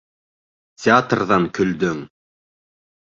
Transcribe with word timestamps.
Театрҙан 0.85 1.47
көлдөң! 1.59 2.03